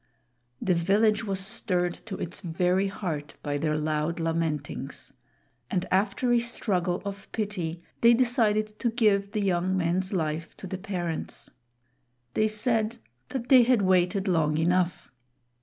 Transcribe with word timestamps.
The 0.59 0.73
village 0.73 1.25
was 1.25 1.39
stirred 1.39 1.93
to 2.07 2.17
its 2.17 2.41
very 2.41 2.87
heart 2.87 3.35
by 3.43 3.59
their 3.59 3.77
loud 3.77 4.19
lamentings; 4.19 5.13
and 5.69 5.85
after 5.91 6.33
a 6.33 6.39
struggle 6.39 7.03
of 7.05 7.31
pity, 7.31 7.83
they 8.01 8.15
decided 8.15 8.79
to 8.79 8.89
give 8.89 9.31
the 9.33 9.41
young 9.41 9.77
man's 9.77 10.11
life 10.11 10.57
to 10.57 10.65
the 10.65 10.79
parents. 10.79 11.51
They 12.33 12.47
said 12.47 12.97
that 13.29 13.49
they 13.49 13.61
had 13.61 13.83
waited 13.83 14.27
long 14.27 14.57
enough. 14.57 15.11